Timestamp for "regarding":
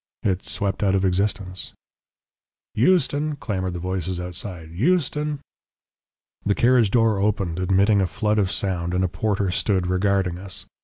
9.85-10.39